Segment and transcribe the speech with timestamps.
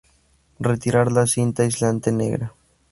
[0.59, 2.51] Retirar la cinta aislante negra.